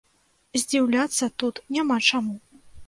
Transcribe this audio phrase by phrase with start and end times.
[0.61, 2.35] Здзіўляцца тут няма чаму.